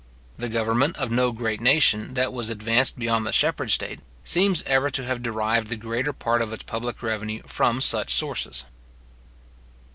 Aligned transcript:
The 0.35 0.49
government 0.49 0.97
of 0.97 1.11
no 1.11 1.31
great 1.31 1.61
nation, 1.61 2.15
that 2.15 2.33
was 2.33 2.49
advanced 2.49 2.97
beyond 2.97 3.23
the 3.23 3.31
shepherd 3.31 3.69
state, 3.69 3.99
seems 4.23 4.63
ever 4.63 4.89
to 4.89 5.05
have 5.05 5.21
derived 5.21 5.67
the 5.67 5.75
greater 5.75 6.11
part 6.11 6.41
of 6.41 6.51
its 6.51 6.63
public 6.63 7.03
revenue 7.03 7.43
from 7.45 7.81
such 7.81 8.11
sources. 8.11 8.65